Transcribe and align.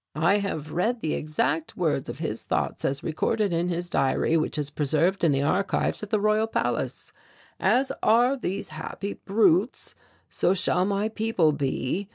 "I 0.15 0.39
have 0.39 0.71
read 0.71 1.01
the 1.01 1.13
exact 1.13 1.77
words 1.77 2.09
of 2.09 2.17
this 2.17 2.41
thoughts 2.41 2.83
as 2.85 3.03
recorded 3.03 3.53
in 3.53 3.69
his 3.69 3.87
diary 3.87 4.35
which 4.35 4.57
is 4.57 4.71
preserved 4.71 5.23
in 5.23 5.31
the 5.31 5.43
archives 5.43 6.01
of 6.01 6.09
the 6.09 6.19
Royal 6.19 6.47
Palace: 6.47 7.13
'As 7.59 7.91
are 8.01 8.35
these 8.35 8.69
happy 8.69 9.13
brutes, 9.13 9.93
so 10.27 10.55
shall 10.55 10.85
my 10.85 11.07
people 11.07 11.51
be. 11.51 12.09